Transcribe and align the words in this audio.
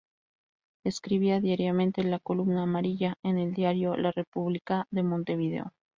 Escribía 0.83 1.39
diariamente 1.41 2.03
"La 2.03 2.17
columna 2.17 2.63
amarilla" 2.63 3.19
en 3.21 3.37
el 3.37 3.53
diario 3.53 3.95
"La 3.97 4.11
República" 4.11 4.87
de 4.89 5.03
Montevideo. 5.03 5.73